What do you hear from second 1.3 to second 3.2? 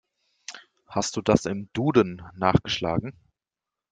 im Duden nachgeschlagen?